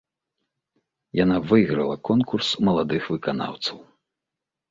[1.23, 3.77] Яна выйграла конкурс маладых выканаўцаў.